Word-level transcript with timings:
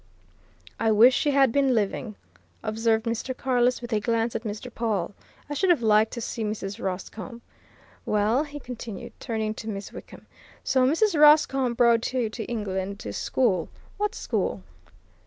"I 0.79 0.89
wish 0.89 1.13
she 1.13 1.29
had 1.29 1.51
been 1.51 1.75
living," 1.75 2.15
observed 2.63 3.05
Mr. 3.05 3.37
Carless, 3.37 3.83
with 3.83 3.93
a 3.93 3.99
glance 3.99 4.35
at 4.35 4.41
Mr. 4.41 4.73
Pawle. 4.73 5.13
"I 5.47 5.53
should 5.53 5.69
have 5.69 5.83
liked 5.83 6.11
to 6.13 6.21
see 6.21 6.43
Mrs. 6.43 6.81
Roscombe. 6.83 7.43
Well," 8.03 8.43
he 8.43 8.59
continued, 8.59 9.13
turning 9.19 9.53
to 9.53 9.69
Miss 9.69 9.93
Wickham, 9.93 10.25
"so 10.63 10.87
Mrs. 10.87 11.19
Roscombe 11.21 11.75
brought 11.75 12.11
you 12.13 12.31
to 12.31 12.43
England, 12.45 12.97
to 13.01 13.13
school. 13.13 13.69
What 13.97 14.15
school?" 14.15 14.63